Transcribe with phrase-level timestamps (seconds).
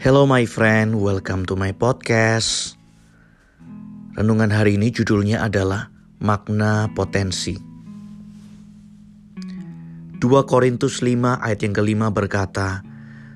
[0.00, 2.72] Hello my friend, welcome to my podcast.
[4.16, 5.92] Renungan hari ini judulnya adalah
[6.24, 7.52] Makna Potensi.
[10.16, 12.80] 2 Korintus 5 ayat yang kelima berkata,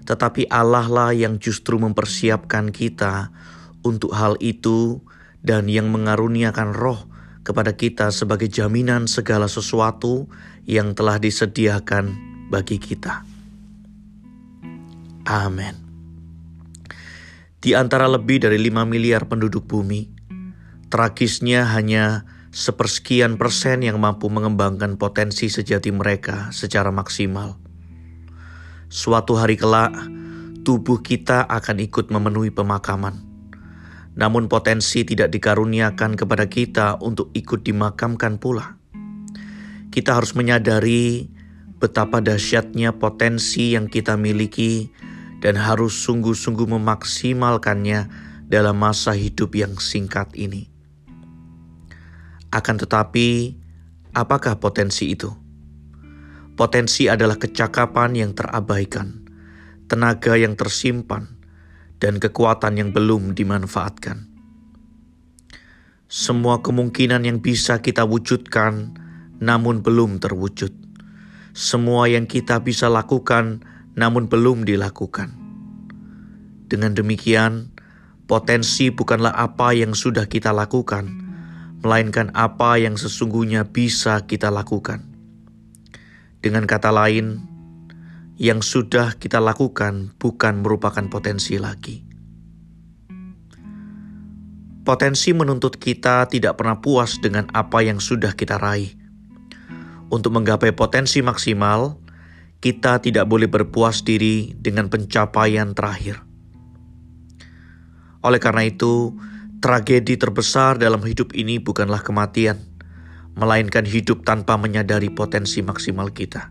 [0.09, 3.29] Tetapi Allah lah yang justru mempersiapkan kita
[3.85, 5.05] untuk hal itu
[5.45, 7.05] dan yang mengaruniakan roh
[7.45, 10.33] kepada kita sebagai jaminan segala sesuatu
[10.65, 12.17] yang telah disediakan
[12.49, 13.21] bagi kita.
[15.29, 15.84] Amin.
[17.65, 20.13] Di antara lebih dari 5 miliar penduduk bumi,
[20.93, 27.57] tragisnya hanya sepersekian persen yang mampu mengembangkan potensi sejati mereka secara maksimal.
[28.93, 29.97] Suatu hari kelak,
[30.61, 33.25] tubuh kita akan ikut memenuhi pemakaman.
[34.13, 38.77] Namun potensi tidak dikaruniakan kepada kita untuk ikut dimakamkan pula.
[39.89, 41.33] Kita harus menyadari
[41.81, 44.93] betapa dahsyatnya potensi yang kita miliki
[45.45, 48.09] dan harus sungguh-sungguh memaksimalkannya
[48.49, 50.73] dalam masa hidup yang singkat ini.
[52.49, 53.53] Akan tetapi,
[54.17, 55.29] apakah potensi itu?
[56.57, 59.21] Potensi adalah kecakapan yang terabaikan,
[59.85, 61.37] tenaga yang tersimpan,
[62.01, 64.33] dan kekuatan yang belum dimanfaatkan.
[66.09, 68.97] Semua kemungkinan yang bisa kita wujudkan,
[69.45, 70.73] namun belum terwujud.
[71.53, 75.35] Semua yang kita bisa lakukan, namun belum dilakukan.
[76.67, 77.71] Dengan demikian,
[78.27, 81.07] potensi bukanlah apa yang sudah kita lakukan,
[81.83, 85.07] melainkan apa yang sesungguhnya bisa kita lakukan.
[86.43, 87.41] Dengan kata lain,
[88.35, 92.03] yang sudah kita lakukan bukan merupakan potensi lagi.
[94.85, 98.93] Potensi menuntut kita tidak pernah puas dengan apa yang sudah kita raih.
[100.13, 102.04] Untuk menggapai potensi maksimal,
[102.65, 106.25] kita tidak boleh berpuas diri dengan pencapaian terakhir.
[108.25, 109.13] Oleh karena itu,
[109.61, 112.57] tragedi terbesar dalam hidup ini bukanlah kematian,
[113.37, 116.49] melainkan hidup tanpa menyadari potensi maksimal kita.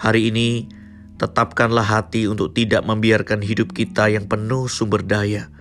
[0.00, 0.64] Hari ini,
[1.20, 5.52] tetapkanlah hati untuk tidak membiarkan hidup kita yang penuh sumber daya,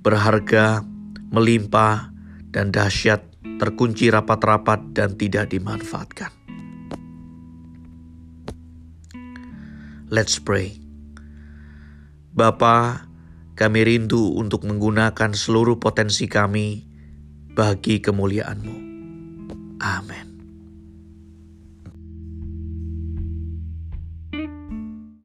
[0.00, 0.80] berharga,
[1.28, 2.08] melimpah,
[2.48, 3.20] dan dahsyat
[3.60, 6.43] terkunci rapat-rapat dan tidak dimanfaatkan.
[10.14, 10.78] Let's pray.
[12.30, 13.02] Bapa,
[13.58, 16.86] kami rindu untuk menggunakan seluruh potensi kami
[17.50, 18.76] bagi kemuliaan-Mu.
[19.82, 20.33] Amin.